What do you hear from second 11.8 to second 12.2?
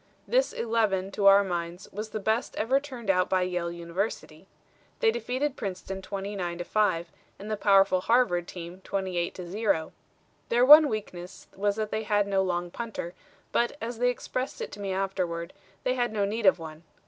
they